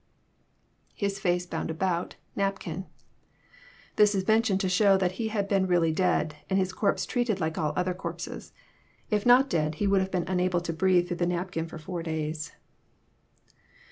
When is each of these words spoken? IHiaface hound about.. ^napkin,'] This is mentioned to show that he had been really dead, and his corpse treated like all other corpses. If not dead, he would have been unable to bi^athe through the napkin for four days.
IHiaface 0.99 1.51
hound 1.53 1.69
about.. 1.69 2.15
^napkin,'] 2.35 2.87
This 3.97 4.15
is 4.15 4.27
mentioned 4.27 4.59
to 4.61 4.67
show 4.67 4.97
that 4.97 5.11
he 5.21 5.27
had 5.27 5.47
been 5.47 5.67
really 5.67 5.91
dead, 5.91 6.37
and 6.49 6.57
his 6.57 6.73
corpse 6.73 7.05
treated 7.05 7.39
like 7.39 7.59
all 7.59 7.71
other 7.75 7.93
corpses. 7.93 8.51
If 9.11 9.27
not 9.27 9.47
dead, 9.47 9.75
he 9.75 9.85
would 9.85 10.01
have 10.01 10.09
been 10.09 10.25
unable 10.27 10.59
to 10.61 10.73
bi^athe 10.73 11.07
through 11.07 11.17
the 11.17 11.27
napkin 11.27 11.67
for 11.67 11.77
four 11.77 12.01
days. 12.01 12.51